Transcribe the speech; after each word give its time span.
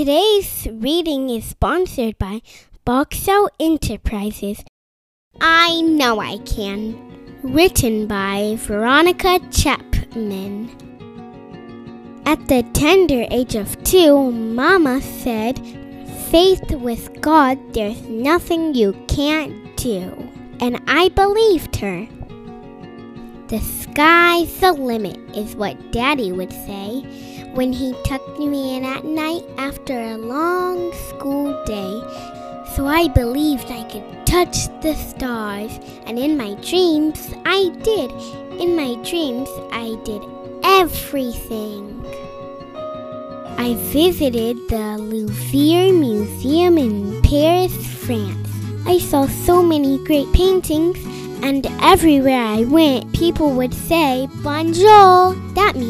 Today's 0.00 0.66
reading 0.72 1.28
is 1.28 1.44
sponsored 1.44 2.16
by 2.16 2.40
Boxell 2.86 3.50
Enterprises. 3.60 4.64
I 5.42 5.82
Know 5.82 6.20
I 6.20 6.38
Can. 6.38 6.96
Written 7.42 8.06
by 8.06 8.56
Veronica 8.60 9.38
Chapman. 9.50 10.70
At 12.24 12.48
the 12.48 12.62
tender 12.72 13.26
age 13.30 13.56
of 13.56 13.76
two, 13.84 14.32
Mama 14.32 15.02
said, 15.02 15.58
Faith 16.30 16.70
with 16.70 17.20
God, 17.20 17.58
there's 17.74 18.00
nothing 18.00 18.74
you 18.74 18.94
can't 19.06 19.76
do. 19.76 20.30
And 20.60 20.80
I 20.86 21.10
believed 21.10 21.76
her. 21.76 22.08
The 23.48 23.60
sky's 23.60 24.60
the 24.60 24.72
limit, 24.72 25.18
is 25.36 25.54
what 25.56 25.92
Daddy 25.92 26.32
would 26.32 26.52
say 26.52 27.04
when 27.54 27.72
he 27.72 27.94
tucked 28.04 28.38
me 28.38 28.76
in 28.76 28.84
at 28.84 29.04
night 29.04 29.44
after 29.58 29.98
a 29.98 30.16
long 30.16 30.92
school 31.08 31.52
day. 31.64 32.02
So 32.74 32.86
I 32.86 33.08
believed 33.08 33.70
I 33.70 33.82
could 33.90 34.26
touch 34.26 34.68
the 34.80 34.94
stars, 34.94 35.72
and 36.06 36.18
in 36.18 36.36
my 36.36 36.54
dreams, 36.62 37.34
I 37.44 37.70
did. 37.82 38.10
In 38.60 38.76
my 38.76 38.94
dreams, 39.02 39.48
I 39.72 39.98
did 40.04 40.22
everything. 40.62 42.04
I 43.58 43.74
visited 43.92 44.56
the 44.68 44.96
Louvre 44.98 45.92
Museum 45.92 46.78
in 46.78 47.20
Paris, 47.22 47.74
France. 48.04 48.48
I 48.86 48.98
saw 48.98 49.26
so 49.26 49.62
many 49.62 49.98
great 50.04 50.32
paintings, 50.32 50.98
and 51.42 51.66
everywhere 51.82 52.40
I 52.40 52.64
went, 52.64 53.12
people 53.12 53.50
would 53.52 53.74
say, 53.74 54.28
Bonjour! 54.42 55.34
That 55.54 55.74
means 55.74 55.89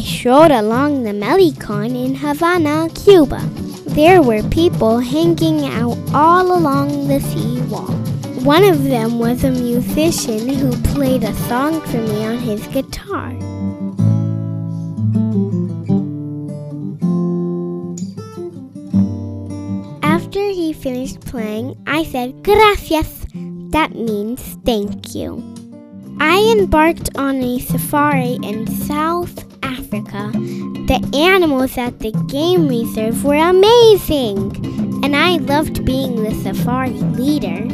I 0.00 0.02
strolled 0.02 0.50
along 0.50 1.02
the 1.02 1.10
Malecon 1.10 1.94
in 1.94 2.14
Havana, 2.14 2.88
Cuba. 2.94 3.38
There 3.84 4.22
were 4.22 4.42
people 4.44 4.98
hanging 4.98 5.66
out 5.66 5.98
all 6.14 6.56
along 6.56 7.06
the 7.06 7.20
seawall. 7.20 7.92
One 8.42 8.64
of 8.64 8.84
them 8.84 9.18
was 9.18 9.44
a 9.44 9.50
musician 9.50 10.48
who 10.48 10.72
played 10.94 11.22
a 11.22 11.34
song 11.50 11.82
for 11.82 11.98
me 11.98 12.24
on 12.24 12.38
his 12.38 12.66
guitar. 12.68 13.36
After 20.02 20.40
he 20.40 20.72
finished 20.72 21.20
playing, 21.20 21.76
I 21.86 22.04
said, 22.04 22.42
Gracias. 22.42 23.26
That 23.68 23.94
means 23.94 24.40
thank 24.64 25.14
you. 25.14 25.44
I 26.18 26.56
embarked 26.58 27.10
on 27.16 27.42
a 27.42 27.58
safari 27.58 28.38
in 28.42 28.66
South 28.66 29.49
Africa. 29.62 30.30
The 30.32 31.00
animals 31.14 31.76
at 31.78 31.98
the 31.98 32.12
game 32.28 32.68
reserve 32.68 33.24
were 33.24 33.36
amazing, 33.36 34.54
and 35.04 35.16
I 35.16 35.36
loved 35.36 35.84
being 35.84 36.22
the 36.22 36.34
safari 36.34 36.90
leader. 36.90 37.66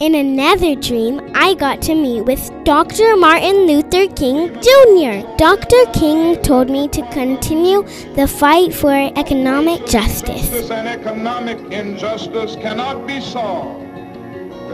In 0.00 0.14
another 0.14 0.76
dream, 0.76 1.20
I 1.34 1.54
got 1.54 1.82
to 1.82 1.94
meet 1.94 2.22
with 2.22 2.52
Dr. 2.64 3.16
Martin 3.16 3.66
Luther 3.66 4.06
King 4.14 4.54
Jr. 4.62 5.26
Dr. 5.36 5.84
King 5.92 6.40
told 6.42 6.70
me 6.70 6.86
to 6.88 7.02
continue 7.10 7.82
the 8.14 8.28
fight 8.28 8.72
for 8.72 8.92
economic 9.16 9.84
justice. 9.86 10.70
Economic 10.70 11.58
injustice 11.72 12.54
cannot 12.56 13.06
be 13.08 13.20
solved 13.20 13.87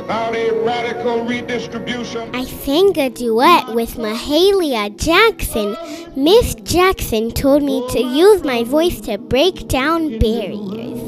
without 0.05 0.37
a 0.37 0.51
radical 0.65 1.25
redistribution. 1.25 2.35
I 2.35 2.45
sang 2.45 2.99
a 2.99 3.09
duet 3.09 3.75
with 3.75 3.95
Mahalia 3.95 4.95
Jackson. 4.99 5.75
Miss 6.15 6.55
Jackson 6.57 7.31
told 7.31 7.63
me 7.63 7.89
to 7.89 8.01
use 8.01 8.45
my 8.45 8.65
voice 8.65 9.01
to 9.03 9.17
break 9.17 9.67
down 9.67 10.19
barriers. 10.19 11.01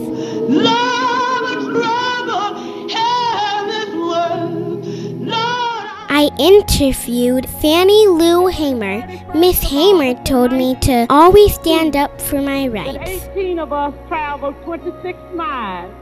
Love 0.48 1.44
and 1.52 1.76
trouble 1.76 2.54
this 3.68 3.94
world. 3.94 5.28
I 6.08 6.30
interviewed 6.38 7.46
Fannie 7.60 8.08
Lou 8.08 8.46
Hamer. 8.46 9.06
Miss 9.34 9.62
Hamer 9.62 10.14
told 10.24 10.52
me 10.52 10.74
to 10.80 11.06
always 11.10 11.54
stand 11.54 11.96
up 11.96 12.18
for 12.18 12.40
my 12.40 12.66
rights. 12.68 13.28
18 13.36 13.58
of 13.58 13.74
us 13.74 13.92
traveled 14.08 14.54
26 14.64 15.18
miles 15.34 15.92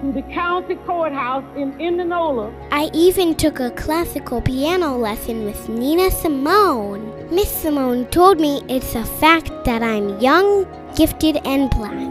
to 0.00 0.12
the 0.12 0.22
county 0.32 0.74
courthouse 0.86 1.44
in 1.56 1.78
Indianola. 1.80 2.52
I 2.70 2.90
even 2.92 3.34
took 3.34 3.60
a 3.60 3.70
classical 3.70 4.40
piano 4.40 4.96
lesson 4.96 5.44
with 5.44 5.68
Nina 5.68 6.10
Simone. 6.10 7.12
Miss 7.30 7.50
Simone 7.50 8.06
told 8.06 8.40
me 8.40 8.62
it's 8.68 8.94
a 8.94 9.04
fact 9.04 9.64
that 9.64 9.82
I'm 9.82 10.18
young, 10.20 10.66
gifted, 10.94 11.36
and 11.44 11.70
black. 11.70 12.10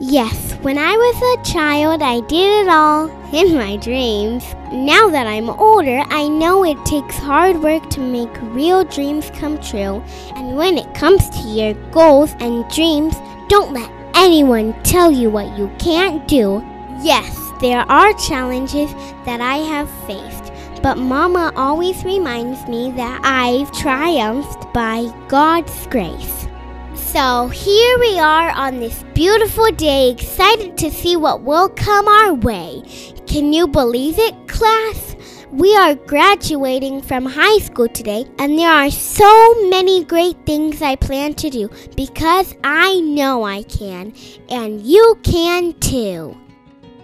Yes, 0.00 0.54
when 0.62 0.78
I 0.78 0.96
was 0.96 1.16
a 1.38 1.52
child, 1.52 2.02
I 2.02 2.20
did 2.20 2.66
it 2.66 2.68
all 2.68 3.17
in 3.32 3.56
my 3.56 3.76
dreams. 3.76 4.44
Now 4.72 5.08
that 5.10 5.26
I'm 5.26 5.50
older, 5.50 6.02
I 6.08 6.28
know 6.28 6.64
it 6.64 6.82
takes 6.84 7.16
hard 7.16 7.62
work 7.62 7.88
to 7.90 8.00
make 8.00 8.30
real 8.54 8.84
dreams 8.84 9.30
come 9.30 9.60
true. 9.60 10.02
And 10.34 10.56
when 10.56 10.78
it 10.78 10.94
comes 10.94 11.28
to 11.30 11.48
your 11.48 11.74
goals 11.90 12.34
and 12.40 12.68
dreams, 12.70 13.14
don't 13.48 13.72
let 13.72 13.90
anyone 14.14 14.74
tell 14.82 15.10
you 15.10 15.30
what 15.30 15.58
you 15.58 15.70
can't 15.78 16.26
do. 16.26 16.64
Yes, 17.02 17.38
there 17.60 17.80
are 17.90 18.12
challenges 18.14 18.92
that 19.24 19.40
I 19.40 19.56
have 19.58 19.90
faced, 20.06 20.52
but 20.82 20.96
Mama 20.98 21.52
always 21.56 22.04
reminds 22.04 22.66
me 22.66 22.90
that 22.92 23.20
I've 23.24 23.70
triumphed 23.72 24.72
by 24.72 25.06
God's 25.28 25.86
grace. 25.88 26.46
So 26.94 27.48
here 27.48 27.98
we 27.98 28.18
are 28.18 28.50
on 28.50 28.80
this 28.80 29.04
beautiful 29.14 29.70
day, 29.72 30.10
excited 30.10 30.76
to 30.78 30.90
see 30.90 31.16
what 31.16 31.42
will 31.42 31.68
come 31.70 32.06
our 32.06 32.34
way. 32.34 32.82
Can 33.28 33.52
you 33.52 33.68
believe 33.68 34.18
it, 34.18 34.48
class? 34.48 35.14
We 35.52 35.76
are 35.76 35.94
graduating 35.94 37.02
from 37.02 37.26
high 37.26 37.58
school 37.58 37.86
today, 37.86 38.24
and 38.38 38.58
there 38.58 38.70
are 38.70 38.90
so 38.90 39.68
many 39.68 40.02
great 40.02 40.46
things 40.46 40.80
I 40.80 40.96
plan 40.96 41.34
to 41.34 41.50
do 41.50 41.68
because 41.94 42.56
I 42.64 43.00
know 43.00 43.44
I 43.44 43.64
can, 43.64 44.14
and 44.48 44.80
you 44.80 45.18
can 45.24 45.74
too. 45.74 46.38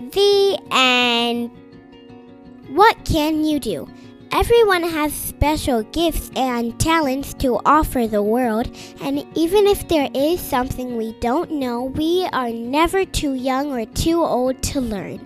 The 0.00 0.58
end. 0.70 1.50
What 2.70 3.04
can 3.04 3.44
you 3.44 3.60
do? 3.60 3.86
Everyone 4.32 4.82
has 4.82 5.12
special 5.12 5.82
gifts 5.82 6.30
and 6.36 6.80
talents 6.80 7.34
to 7.34 7.60
offer 7.66 8.06
the 8.06 8.22
world, 8.22 8.74
and 9.02 9.26
even 9.36 9.66
if 9.66 9.88
there 9.88 10.08
is 10.14 10.40
something 10.40 10.96
we 10.96 11.12
don't 11.20 11.50
know, 11.50 11.84
we 11.84 12.26
are 12.32 12.48
never 12.48 13.04
too 13.04 13.34
young 13.34 13.72
or 13.72 13.84
too 13.84 14.22
old 14.24 14.62
to 14.62 14.80
learn. 14.80 15.20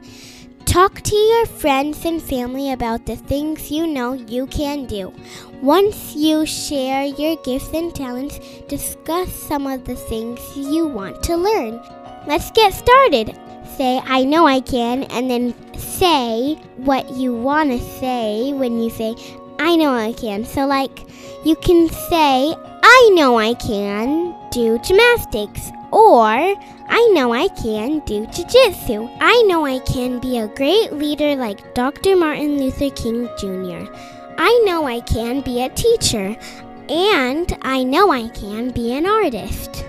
Talk 0.69 1.01
to 1.01 1.17
your 1.17 1.47
friends 1.47 2.05
and 2.05 2.21
family 2.23 2.73
about 2.73 3.07
the 3.07 3.17
things 3.17 3.71
you 3.71 3.87
know 3.87 4.13
you 4.13 4.47
can 4.49 4.85
do. 4.85 5.15
Once 5.63 6.15
you 6.15 6.45
share 6.45 7.07
your 7.07 7.37
gifts 7.37 7.73
and 7.73 7.95
talents, 7.95 8.39
discuss 8.69 9.33
some 9.33 9.67
of 9.67 9.87
the 9.87 9.97
things 9.97 10.39
you 10.55 10.87
want 10.87 11.23
to 11.23 11.37
learn. 11.37 11.81
Let's 12.27 12.51
get 12.51 12.75
started. 12.75 13.35
Say, 13.79 13.99
I 14.05 14.25
know 14.25 14.47
I 14.47 14.61
can, 14.61 15.05
and 15.05 15.31
then 15.31 15.55
say 15.79 16.57
what 16.77 17.09
you 17.13 17.35
want 17.35 17.71
to 17.71 17.81
say 17.99 18.53
when 18.53 18.83
you 18.83 18.91
say, 18.91 19.15
I 19.59 19.75
know 19.75 19.95
I 19.95 20.13
can. 20.13 20.45
So, 20.45 20.67
like, 20.67 21.01
you 21.47 21.57
can 21.57 21.89
say, 21.89 22.55
I 22.83 23.11
know 23.15 23.39
I 23.39 23.55
can 23.55 24.35
do 24.51 24.79
gymnastics, 24.81 25.71
or 25.93 26.55
I 26.91 27.07
know 27.13 27.33
I 27.33 27.49
can 27.49 28.01
do 28.01 28.27
jujitsu. 28.27 29.15
I 29.21 29.43
know 29.43 29.65
I 29.65 29.79
can 29.81 30.19
be 30.19 30.39
a 30.39 30.49
great 30.49 30.93
leader 30.93 31.37
like 31.37 31.75
Dr. 31.75 32.17
Martin 32.17 32.59
Luther 32.59 32.91
King 32.91 33.29
Jr. 33.39 33.87
I 34.39 34.63
know 34.65 34.87
I 34.87 35.01
can 35.01 35.41
be 35.41 35.63
a 35.63 35.69
teacher, 35.69 36.37
and 36.89 37.57
I 37.63 37.83
know 37.83 38.11
I 38.11 38.29
can 38.29 38.71
be 38.71 38.95
an 38.95 39.07
artist. 39.07 39.85